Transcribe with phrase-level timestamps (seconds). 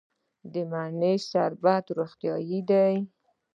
[0.53, 2.93] د مڼې شربت روغتیایی دی.